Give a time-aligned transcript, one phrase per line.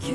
[0.00, 0.14] TBS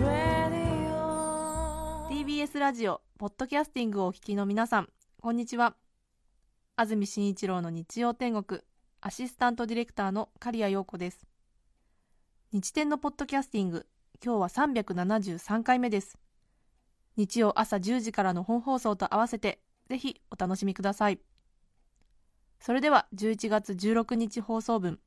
[0.00, 4.88] ラディオ TBS ラジオポッドキャスティングをお聞きの皆さん
[5.20, 5.76] こんにちは。
[6.74, 8.62] 安住紳一郎の日曜天国
[9.02, 11.26] アシスタントディレクターの刈谷陽子です。
[12.50, 13.84] 日天のポッドキャスティング
[14.24, 16.16] 今日は373回目です。
[17.18, 19.60] 日曜朝10時からの本放送と合わせて
[19.90, 21.20] ぜひお楽しみください。
[22.58, 24.98] それでは11月16日放送分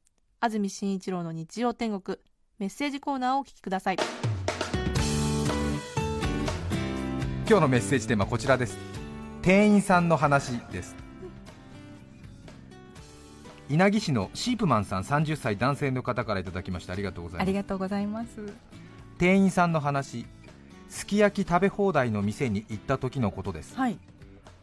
[0.41, 2.17] 安住紳一郎の日曜天国。
[2.59, 3.97] メッセージコーナーをお聞きください。
[7.45, 8.77] 今日のメッセージテーマはこちらです。
[9.41, 10.95] 店員さんの話です。
[13.69, 17.43] 稲城市のシープマンさん30歳男性の方からいただきましてありがとうございます。
[17.43, 18.53] ありがとうございます。
[19.17, 20.25] 店員さんの話。
[20.87, 23.75] すき焼き食べ放題の店に行った時のことです。
[23.75, 23.99] はい。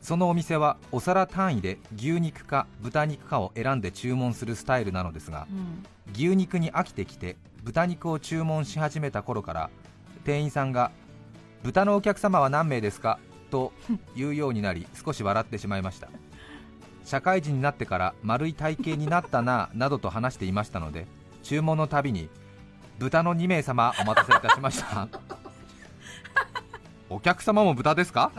[0.01, 5.85] そのお店はお皿単位で牛肉か豚肉かを選んで注文するスタイルなのですがうん。
[6.13, 9.71] 牛肉に飽きてきて豚肉を注文し始めた頃から
[10.25, 10.93] 店員さんが
[11.65, 13.19] 「豚のお客様は何名ですか?」
[13.51, 13.73] と
[14.15, 16.09] 言うようになり少し笑ってしまいました
[17.05, 21.07] 社会人になってから丸い体型になったななどと話していましたので
[21.43, 22.29] 注文のたびに
[22.99, 25.09] 「豚の2名様お待たせいたしました」
[27.11, 28.33] お客様も豚ですか？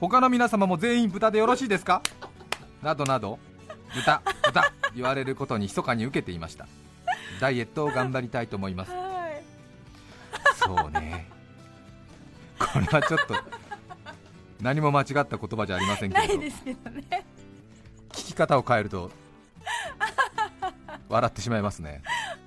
[0.00, 2.02] 他の皆様も全員豚でよろしいですか？
[2.82, 3.38] などなど。
[3.94, 6.66] 豚豚言われることに密かに受けていました。
[7.40, 8.90] ダイエットを頑張りたいと思います。
[8.90, 9.42] はい。
[10.56, 11.28] そうね。
[12.58, 13.34] これはちょっと
[14.60, 16.52] 何も間違った言葉じゃありませんけどね。
[18.10, 19.10] 聞き方を変えると
[21.08, 22.02] 笑ってしまいますね。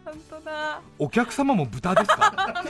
[0.06, 0.82] 本当だ。
[1.00, 2.64] お客様も豚ですか？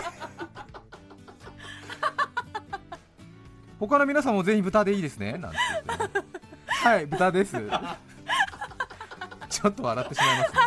[3.80, 5.34] 他の皆さんも全員豚でいいですね。
[5.34, 6.26] なんて言ってね
[6.68, 7.56] はい豚です。
[9.50, 10.58] ちょっと笑ってしまいますね。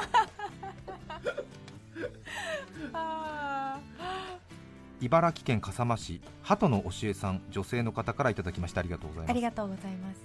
[2.93, 3.79] あ
[5.01, 9.31] 茨城県笠間市鳩の教えさん女性の方からいただきましてありがとうございます。
[9.31, 10.21] ありがとうございます。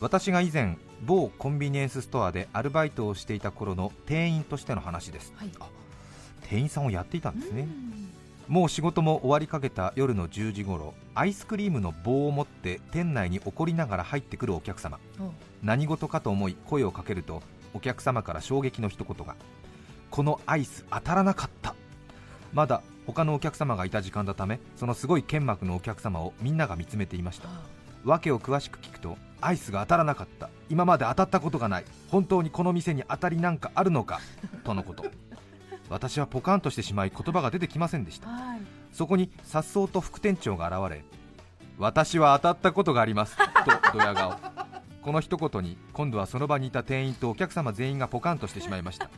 [0.00, 5.32] 私が以前某コンビニエンスストアでアルバイトをしていた頃の店員としての話です。
[5.36, 5.50] はい。
[5.60, 5.68] あ
[6.42, 7.62] 店員さんをやっていたんですね。
[7.62, 14.98] うんもう仕事も終わりかけた夜の10時頃アイスクリームの棒を持って店内に怒りながら入ってくるお客様。
[15.18, 15.32] お
[15.62, 19.34] 何事かと思い声をかけるとお客様から衝撃の一言が。
[20.10, 21.74] このアイス当たらなかった。
[22.52, 27.48] まだ他のお客様がいた時間のためそのすごい剣幕のお客様をみんなが見つめていました。
[28.04, 30.50] 訳を詳しく聞くとアイスが当たらなかった。
[30.68, 31.84] 今まで当たったことがない。
[32.10, 34.20] 本当にこの店に当たりなんかあるのか？
[34.64, 35.06] とのこと
[35.90, 38.60] 私はポカンとしてしまい言葉が出てきませんでしたはい。
[38.92, 41.04] そこに颯爽と副店長が現れ
[41.78, 43.44] 私は当たったことがありますと
[43.92, 44.36] ドヤ顔
[45.02, 49.10] この一言に今度はその場にいた店員とお客様全員がポカンとしてしまいました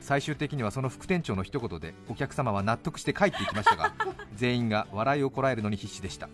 [0.00, 3.92] 最終的にはその副店長の一言でお客様は納得して帰っていきましたが
[4.36, 6.28] 全員が笑いをこらえるのに必死でした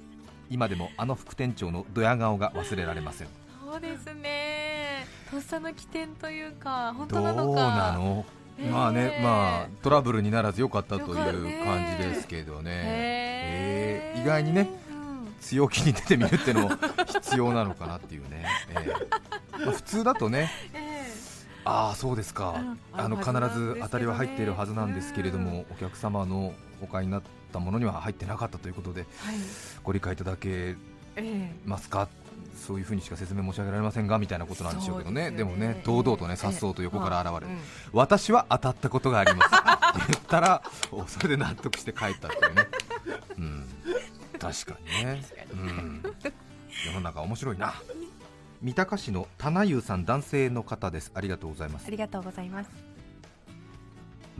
[0.50, 3.28] 今でもあの副店長のドヤ顔が忘れられません
[3.72, 5.06] そうですね。
[5.30, 7.60] とっさの起点というか、本どう当なのか。
[7.60, 8.02] なの？
[8.02, 12.70] へーまあねまあトラブルにならずよかったという感じですけどね。
[12.74, 15.34] えー意外にねうん。
[15.40, 16.76] 強気に出てみるっていうのも
[17.06, 21.02] 必要なのかなっていうね、ええまあ普通だとね え
[21.64, 22.78] ああそうですか、うん。
[22.92, 26.52] あの必ず当たりは入っているはずなんですけれども、お客様の
[26.82, 29.06] お買いになったものには入ってなかったということで。
[29.84, 30.76] ご理解いただけ
[31.16, 31.52] え。
[31.64, 32.08] ますか？
[32.54, 35.24] そういうふうにしか説明申し上げられませんがみたいなことなんでしょうけどね。
[35.24, 35.36] でね。
[35.38, 37.58] でもね堂々とねさっそうと横から現れる、うん
[37.92, 39.48] 私は当たったことがあります。
[39.48, 42.68] って言ったら おそれで納得して帰ったっていうね、
[43.38, 43.66] うん、
[44.38, 46.02] 確かにね、うん、
[46.86, 47.74] 世の中面白いな。
[48.62, 51.10] 三鷹市の棚優さん男性の方です。
[51.14, 51.86] ありがとうございます。
[51.86, 52.70] ありがとうございます。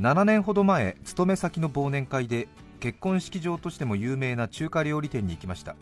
[0.01, 2.49] 7年ほど前勤め先の忘年会で
[2.81, 5.77] 結婚式場としても有名な中華料理店に行きました。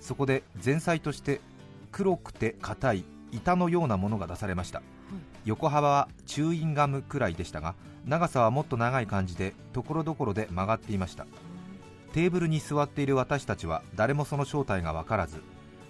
[0.00, 1.40] そこで前菜として
[1.94, 4.82] 黒くて硬い板のようなものが出されました、
[5.44, 11.24] 横幅はチューインガムくらいでしたが長さはもっと長い感じでところどころで曲がっていました。
[12.12, 15.40] テーブルに座っている私たちは誰もその正体が分からず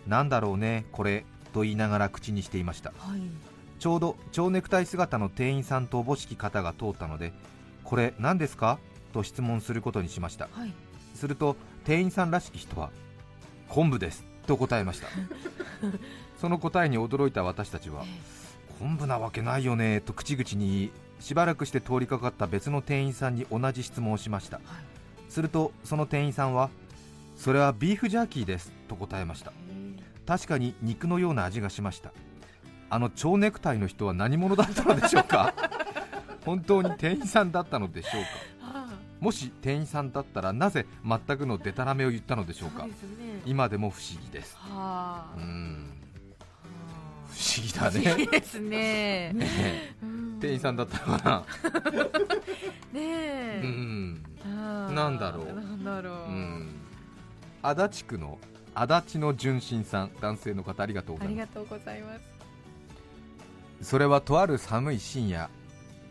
[0.06, 1.24] なんだろうねこれ
[1.54, 2.92] と言いながら口にしていました。
[2.98, 3.20] はい。
[3.78, 7.32] ちょうど蝶ネクタイ姿の店員さんとおぼしき方が通ったので
[7.82, 8.78] これ何ですか？
[9.14, 10.48] と質問することにしました。
[10.52, 10.72] はい。
[11.14, 12.90] すると店員さんらしき人は
[13.70, 15.08] 昆布ですと答えました
[16.40, 18.04] その答えに驚いた私たちは
[18.78, 20.90] 昆布なわけないよねと口々に言い
[21.20, 24.60] しばらくして通りかかった別の店員さんに同じ質問をしました。
[25.28, 26.70] するとその店員さんは
[27.36, 29.52] それはビーフジャーキーですと答えました。
[30.26, 32.12] 確かに肉のような味がしました。
[32.90, 35.54] あの蝶ネクタイの人は何者だったのでしょうか？
[36.44, 38.28] 本当に店員さんだったのでしょうか？
[38.53, 38.53] あ
[39.24, 42.86] もし店員さんだったらなぜ全くのデタラメを言ったのでしょうか？
[42.86, 42.92] ね。
[43.46, 44.54] 今でも不思議です。
[44.58, 45.34] はあ。
[45.34, 45.90] うん。
[46.68, 46.84] は
[47.30, 48.26] 不思議だね。
[48.26, 49.32] ですね。
[49.32, 49.96] ね
[50.42, 51.46] 店員さんだったのか
[52.92, 53.60] ねなえ。
[53.64, 54.22] うん。
[54.94, 55.46] なんだろう。
[55.46, 56.14] なんだろう。
[56.28, 56.68] うん。
[57.62, 58.38] 足立区の
[58.74, 61.40] 足立の純真さん男性の方ありがとうございます。
[61.40, 63.88] ありがとうございます。
[63.88, 65.48] それはとある寒い深夜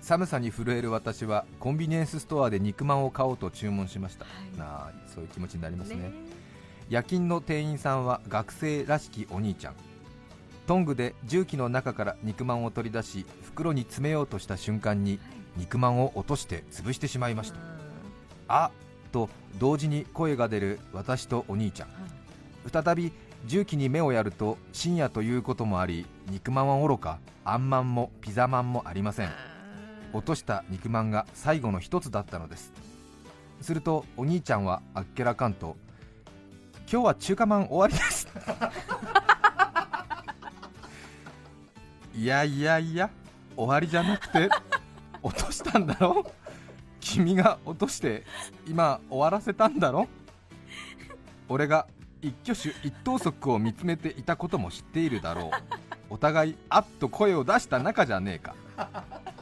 [0.04, 4.26] 寒さに震える私はコンビニエンスストアで肉まんを買おうと注文しました、
[4.62, 5.10] はい。
[5.10, 5.96] そういう気持ちになりますね。
[5.96, 6.12] ね。
[6.90, 9.76] 夜勤の店員さんは学生らしきお兄ちゃん。
[10.68, 15.20] トングで重機の中から肉まんを取り出し袋に詰めようとした瞬間に
[15.56, 17.60] 肉まんを落として潰してしまいました。
[18.50, 18.72] あ
[19.14, 21.90] と同時に声が出る私とお兄ちゃん。
[22.70, 23.14] 再び
[23.46, 29.53] 重機に目をやると深夜ということもあり肉まんはおろかあんまんもピザまんもありません
[30.14, 32.72] 落とした肉まんが最後の一つだったのです。
[33.62, 35.76] するとお兄ちゃんはあっけらかんと
[36.92, 38.28] 「今日は中華まん終わりです」
[42.14, 43.10] いやいやいや
[43.56, 44.50] 終わりじゃなくて
[45.22, 46.30] 落としたんだろ？
[47.00, 48.24] 君が落として
[48.68, 50.08] 今終わらせたんだろ？
[51.50, 51.88] 俺が
[52.22, 55.52] 一挙手一投足を見つめていたことも知っているだろう。
[56.10, 58.56] お互いあっと声を出した仲じゃねえか。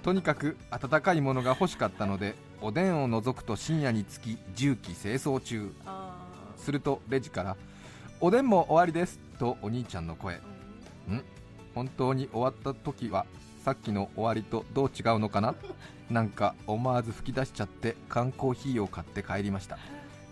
[0.04, 5.72] とにかく温かいものが欲しかったのでおでんを除くと深夜につき重機清掃中。
[5.86, 6.18] あ
[6.58, 7.58] するとレジから
[8.22, 10.36] 「おでんも終わりです」とお兄ちゃんの声。
[10.36, 10.42] ん。
[11.74, 13.26] 本当に終わった時は
[13.64, 15.56] さっきの終わりとどう違うのかな？
[16.10, 19.78] なんか思わず吹き出しちゃって缶コーヒーを買って帰りました。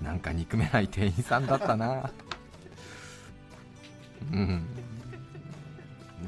[0.02, 2.10] なんか憎めない店員さんだったな。
[4.32, 4.66] うん。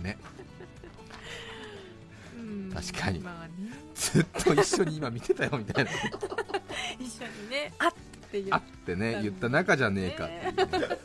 [0.01, 0.17] ね。
[0.25, 0.30] うん
[2.81, 3.19] 確かに。
[3.19, 3.71] まあね。
[3.95, 5.91] ずっと一緒に今見てたよみたいな。
[6.99, 7.73] 一緒にね。
[7.77, 8.47] あっっていう。
[8.51, 10.89] あってね言った仲じゃねえかっていう。
[10.89, 10.97] ね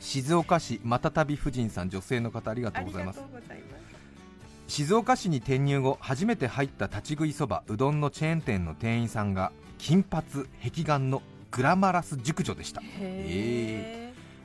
[0.00, 3.22] 静岡市またたび婦人さん女性の方ありがとうございます。
[4.66, 10.24] 静岡市に転入後初めて入った立ち食いそばうどんのチェーン店の店員さんが金髪
[10.62, 12.82] 壁眼のグラマラス熟女でした。
[12.82, 14.01] へ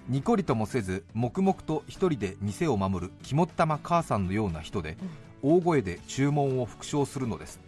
[0.10, 4.96] ニコリともせず黙々と一人で店を守る肝っ玉母さんのような人で、
[5.42, 7.60] 大声で注文を復唱するのです。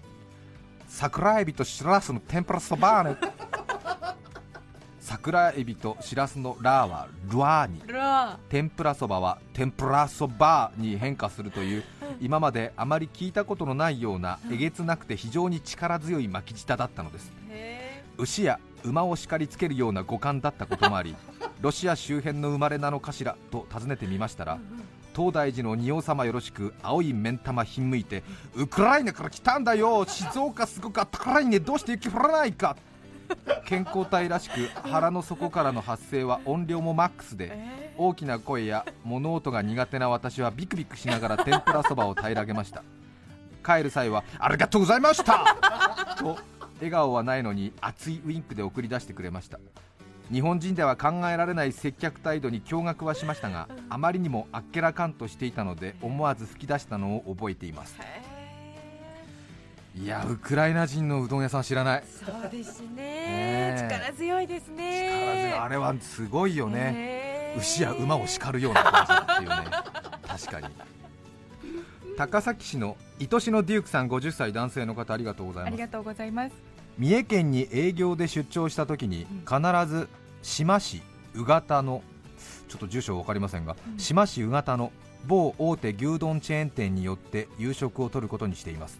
[0.87, 3.17] 桜エビとしらすの天ぷらそばーね。
[5.01, 7.81] 桜エビとしらすのラーはルアーに。
[8.47, 11.83] 天ぷらそばは天ぷらそばに変化するという
[12.21, 17.33] 今まであまり聞いたことのないようなえげつなくて非常に力強い巻き舌だったのです。
[17.49, 21.17] へ牛や馬を叱りつけるような五感だったこともあり
[21.61, 23.35] ロシア周辺の生まれなのかしら？
[23.51, 24.59] と尋ねてみましたら
[25.15, 28.23] 東大寺の仁王様よろしく青い目ん玉ひんむいて
[28.55, 30.05] ウクライナから来たんだよ！
[30.07, 32.77] 静岡すごくあったからいねどうして雪降らないか！
[33.65, 42.83] 健康体らしく腹の底からの発声は音量もマックスでえ大きな声や物音が苦手な私はビクビクしながら天ぷらそばを平らげました。
[43.65, 46.15] 帰る際はありがとうございました！
[46.17, 46.37] と
[46.77, 49.59] 笑顔はないのに熱いウインクで送り出してくれました
[50.31, 57.95] 日本人では考えられない接客態度に驚愕はしましたがあまりにもあっけらかんとしていたので思わず吹き出したのを覚えています。
[57.99, 58.39] へ
[59.95, 62.03] いやウクライナ人のうどん屋さん知らない。
[62.05, 62.87] えそうですね。
[62.95, 63.89] ねえ。
[63.89, 65.59] 力強いです力ね強い。
[65.59, 69.55] あれはすごいよね、ね牛や馬を叱るような感じっていうね。
[70.27, 70.89] 確かに。
[72.19, 75.61] 高崎市の愛しのデュークさん50歳男性の方ありがとうござ
[76.25, 76.68] います
[76.99, 80.09] 三重県に営業で出張した時に必ず
[80.41, 81.01] 志摩市
[81.33, 82.03] 宇方の
[82.67, 84.91] ちょっと住所分かりませんが、志摩市宇方の
[85.25, 88.99] 某大手牛丼チェーン店によって夕食をとることにしています、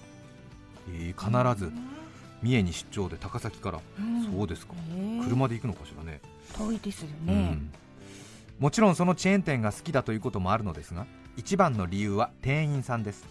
[0.88, 1.72] えー必ず
[2.41, 3.82] 三重に出張で高崎から、
[4.32, 4.74] そうですか。
[4.74, 4.77] へ
[5.20, 6.22] え車で行くのかしらね。
[6.58, 7.34] 遠いですよね。
[7.34, 7.72] うん。
[8.60, 13.25] もちろんそのチェーン店が好きだということもあるのですが一番の理由は店員さんです。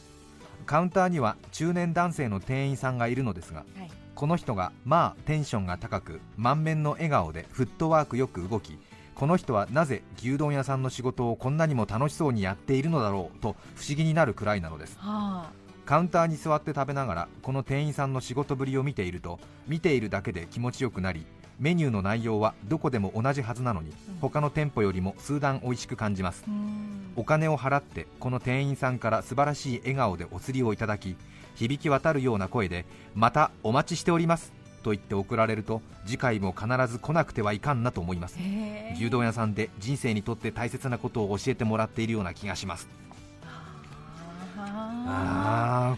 [0.66, 8.76] カウンターには中年男性の店員さんがいるのですがはいこの人がまあテンションが高く満面の笑顔でフットワークよく動き
[9.14, 14.98] この人はなぜ牛丼屋さんの仕事をこんなにも楽しそうにやっているのだろうと不思議になるくらいなのです。
[14.98, 15.48] は
[15.86, 21.24] カウンターに座って食べながらこの店員さんの仕事ぶりを見ていると見ているだけで気持ちよくなり
[21.58, 26.44] メニューの内容はどこでも同じはずなのに他の店舗よりも数段美味しく感じます。
[27.16, 31.16] お金を払ってこの店員さんから素晴らしい笑顔でお釣りをいただき
[31.56, 32.84] 響き渡るような声で
[33.14, 34.52] またお待ちしております
[34.84, 38.38] と言って送られると次回も必ず来なくてはいかんなと思います。
[38.94, 42.88] 牛丼屋さんで人生にとって大切なことを教えてもらっているような気がします。
[44.56, 45.96] あ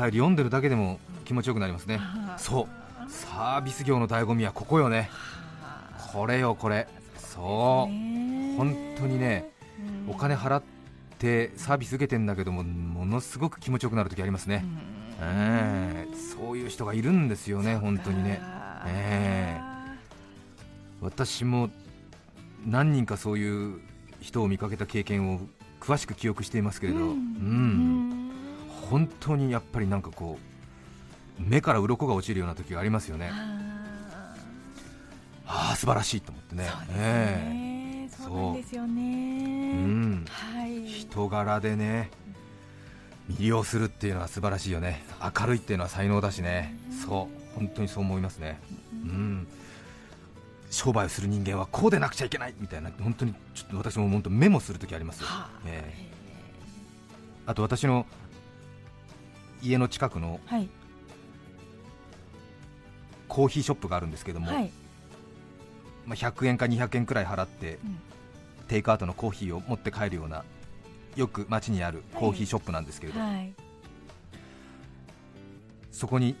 [0.00, 2.00] 便り読んでるだけでも気持ちよくなりますね。
[2.36, 2.79] そう
[3.10, 5.10] サービス業の醍醐味はここよね。
[6.12, 6.88] これよこれ。
[7.18, 7.92] そう。
[8.56, 9.50] 本当にね
[10.08, 10.62] お金払っ
[11.18, 14.64] てサービス受けてんだけどもものすごく気持ちよくなる時ありますね、
[15.20, 16.16] ええ。
[16.16, 18.40] そういう人がいるんですよね本当にね。
[18.86, 19.60] ええ。
[21.00, 21.70] 私も
[22.66, 23.80] 何人かそういう
[24.20, 25.40] 人を見かけた経験を
[25.80, 28.30] 詳しく記憶していますけれど、うん。
[28.90, 30.49] 本当にやっぱりなんかこう
[31.40, 33.30] 目から鱗が落ちるような時がありますよね。
[35.46, 36.68] ああ素晴らしいと思ってね。
[36.68, 37.04] そうですえ
[37.48, 38.10] ね。
[38.10, 39.76] そうなんですよえねう。
[39.88, 40.24] ん。
[40.28, 40.86] はい。
[40.86, 42.10] 人柄でね
[43.30, 45.02] 魅了するっていうのは素晴らしいよね。
[45.40, 46.78] 明るいっていうのは才能だしね。
[47.04, 47.58] そう。
[47.58, 48.60] 本当にそう思いますね。
[48.92, 49.48] うん。
[50.70, 52.54] 商売をする人間はこうでなくちゃいけない。
[52.60, 52.90] みたいな。
[53.02, 55.50] 本当にちょっと私も本当メモするときありますよ、はあ。
[55.66, 56.10] ええ。
[57.46, 58.06] あと私の
[59.62, 60.68] 家の近くのはい
[63.30, 64.70] コーヒーショップがあるんですけども、はい。
[66.04, 67.98] まあ、100円か200円くらい払って、うん。
[68.66, 70.44] テイクアウトのコーヒーを持って帰るような
[71.16, 73.52] よく街にあるコーヒーショップなんですけれど、はい。
[75.92, 76.34] そこに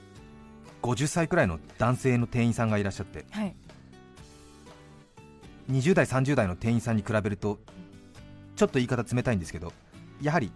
[0.82, 3.54] 50歳くらいの男性の店員さんがいらっしゃってはい。
[5.70, 7.60] 20代30代の店員さんに比べると
[8.56, 9.72] ちょっと言い方冷たいんですけど
[10.20, 10.50] やはり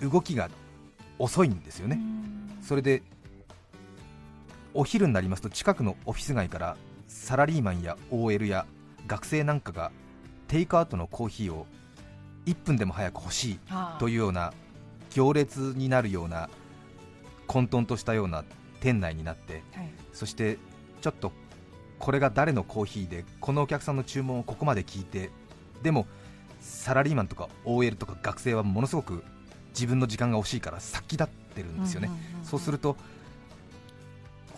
[0.00, 0.48] 動きが
[1.18, 2.00] 遅いんですよね、
[2.62, 3.02] それで
[4.74, 6.76] お昼になりますと近くのオフィス街から
[7.08, 8.66] サラリーマンや OL や
[9.06, 9.92] 学生なんかが
[10.48, 11.66] テイクアウトのコーヒーを
[12.46, 13.60] 1分でも早く欲しい
[13.98, 14.52] というような
[15.10, 16.48] 行列になるような
[17.46, 18.44] 混沌としたような
[18.80, 19.90] 店内になってはい。
[20.12, 20.58] そして
[21.00, 21.32] ちょっと
[21.98, 25.30] これが誰のコーヒーでこのお客さんの注文をここまで聞いて
[25.82, 26.06] でも
[26.60, 29.22] サラリーマンとか OL とか学生はものすごく
[29.74, 32.10] 自分の時間が惜しいから先立ってるんですよね、
[32.44, 32.96] そうすると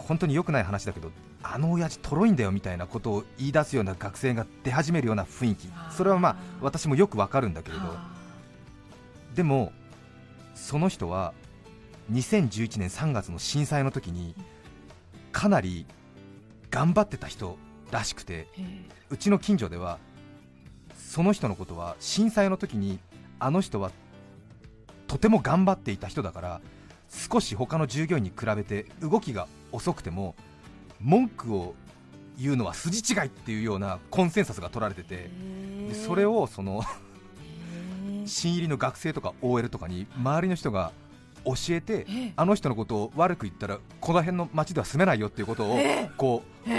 [0.06, 1.10] 本当に良くない話だけど
[1.42, 5.68] あの親父とろいんだよみたいなことを言い出すような学生が出始めるような雰囲気。
[5.90, 7.84] それはまあ私もよくわかるんだけれど。
[7.86, 8.14] は
[9.34, 9.72] でも
[10.54, 11.34] その人は
[12.12, 14.34] 2011年3月の震災の時に
[15.32, 15.86] かなり
[16.70, 17.58] 頑張ってた人
[17.90, 18.46] らしくて
[19.10, 19.98] うちの近所では
[20.96, 22.98] その人のことは震災の時に
[23.38, 23.90] あの人は
[25.06, 26.60] とても頑張っていた人だから
[27.08, 30.34] 少し他の従業員に比べて動きが遅くても
[31.00, 31.74] 文句を
[32.38, 36.82] 言うのは筋違いっていうようなコンセンサスが取られててえでそれをその
[38.26, 40.92] 新入りの学生とか OL とかに周りの人が
[41.44, 46.70] 教えてええあの人のことを悪く言ったらこの辺の町では住めないよっていうことをええこう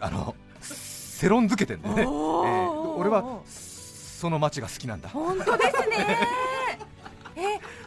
[0.00, 5.08] あの世論づけてんだよね、えー俺はその町が好きなんだ。
[5.08, 6.18] 本当ですね。
[7.36, 7.40] え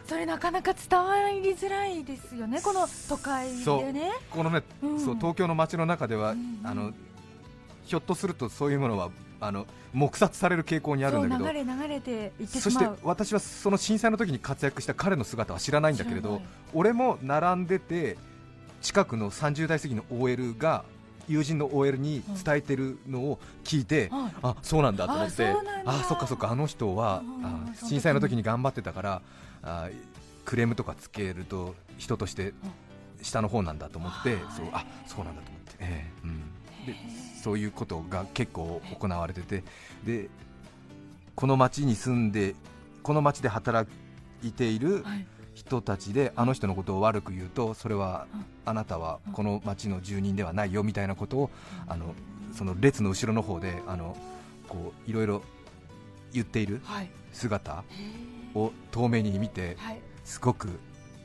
[0.06, 4.10] それなかなか伝わりづらいですよねこの都会でね。
[4.30, 5.00] このね、うん。
[5.00, 6.66] そう東京の街の中では、うんうん。
[6.66, 6.92] あの
[7.84, 16.40] ひょっとするとそういうものはあの黙殺される傾向にあるんだけど流れ流れていってそして私はその震災の時に活躍した彼の姿は知らないんだけれど
[16.72, 18.16] 俺も並んでて
[18.80, 20.84] 近くの30代過ぎの OL が
[21.28, 24.32] 友人の OL に伝えてるのを聞いて、はい。
[24.42, 25.54] あそうなんだと思って
[25.86, 27.22] あそっかそっかあの人は
[27.86, 29.22] 震災の時に頑張ってたから
[29.64, 29.88] あ
[30.44, 32.52] クレームとかつけると人として
[33.22, 34.38] 下の方なんだと思ってはい。
[34.56, 36.26] そうあそうなんだと思って、ええ。
[36.26, 36.40] うん、
[36.86, 36.94] で
[37.42, 39.64] そういうことが結構行われてて
[40.04, 40.28] で
[41.34, 42.54] この町に住んで
[43.02, 43.90] この町で働
[44.42, 45.26] いているはい。
[45.54, 48.44] 人たちであの人のことを悪く言うとそれはうん。
[48.66, 51.50] あなたはこの町の住人ではないよみたいなことを
[51.86, 52.14] あの
[52.54, 54.16] その列の後ろの方であの
[54.68, 55.42] こういろいろ
[56.32, 57.10] 言っているはい
[58.54, 60.00] を遠目に見てえはい。
[60.24, 60.68] すごく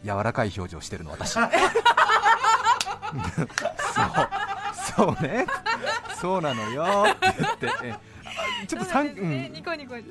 [0.03, 1.33] 柔らかい表情してるの私。
[1.33, 1.45] そう。
[4.97, 5.45] そうね。
[6.19, 7.05] そうなのよ。
[7.09, 7.15] っ
[7.57, 8.09] て言って。
[8.67, 8.85] ちょっと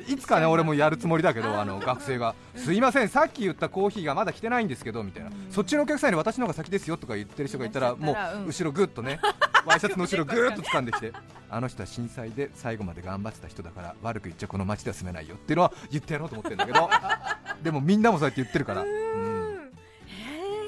[0.09, 9.21] いつかね俺もやるつもりだけどあの学生が「すいませんさっき言ったコーヒーがまだ来てないんですけど」みたいな「そっちのお客さんに私の方が先ですよ」とか言ってる人がいたらもう後ろぐっとね
[9.69, 11.13] ワイシャツの後ろぐっと掴んできて
[11.51, 16.91] あの人は震災で最後まで頑張ってた人だから悪く言っちゃこの街では住めないよっていうのは言ってやろうと思ってるんだけど
[17.63, 18.93] でもみんなもそうやって言ってるから、うん、へ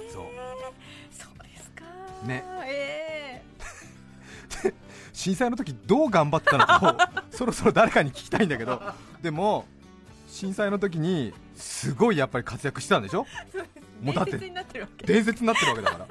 [0.08, 0.24] えそう。
[1.10, 1.84] そうですか。
[2.26, 2.44] ね。
[2.66, 3.42] え
[5.12, 8.80] 震災の時どう頑張ったのかをそろそろ誰かに聞きたいんだけど
[9.20, 9.66] でも
[10.26, 13.26] 震災の時にすごいやっぱり活躍してたんでしょ？
[14.22, 14.38] って
[15.04, 16.06] 伝説になってるわけだから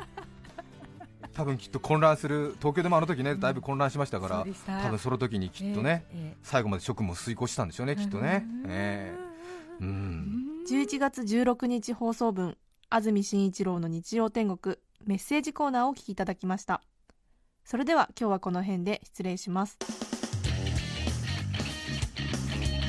[1.34, 4.46] 多分きっと混乱する東京でもあの時ねだいぶ混乱しましたから、
[4.84, 9.84] 多分その時にきっとね、ええ最後まで職務を遂行したんでしょうねきっとね、ええ。
[9.84, 12.58] うん、11月16日放送分
[12.90, 16.82] 安住紳一郎の日曜天国メッセージコーナーをお聞きいただきました。
[17.64, 19.78] それでは今日はこの辺で失礼します。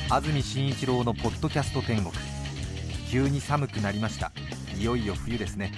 [0.09, 2.11] 安住紳一郎のポッドキャスト天国。
[3.09, 4.31] 急に寒くなりました。
[4.77, 5.71] いよいよ冬ですね。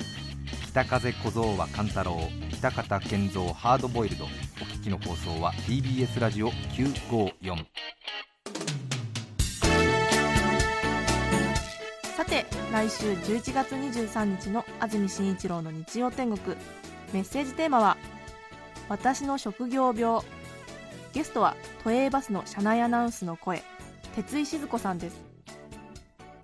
[0.67, 2.17] 北風小僧は勘太郎
[2.63, 4.23] 北方健三ハードボイルド。
[4.23, 7.65] お聞きの放送は TBS ラジオ954
[12.15, 16.55] さて来週11月23日の安住紳一郎の日曜天国。
[17.11, 17.97] メッセージテーマは
[18.87, 20.21] 「私の職業病」
[21.11, 23.61] ゲストは都営バスの車内アナウンスの声。
[24.15, 25.21] 鉄井静子さんです。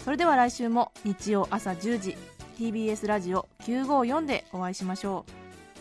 [0.04, 2.18] それでは来週も日曜朝10時
[2.58, 5.39] TBS ラジオ954でお会いしましょう。